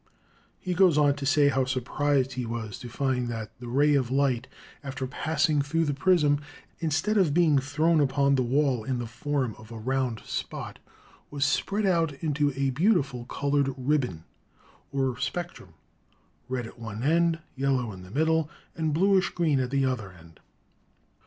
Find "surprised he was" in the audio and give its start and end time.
1.63-2.79